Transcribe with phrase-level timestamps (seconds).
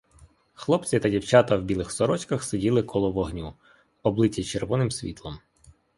[0.53, 3.53] Хлопці та дівчата в білих сорочках сиділи коло вогню,
[4.03, 5.37] облиті червоним світом.